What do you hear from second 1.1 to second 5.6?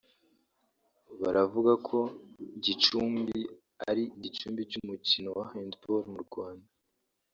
Baravuga ko Gicumbi ari igicumbi cy’umukino wa